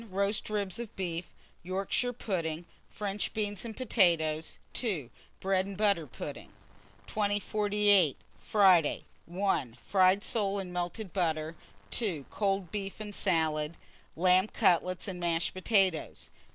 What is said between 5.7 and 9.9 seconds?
butter pudding. 2048. Friday. 1.